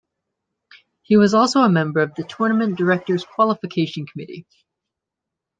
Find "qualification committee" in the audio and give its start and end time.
3.23-4.47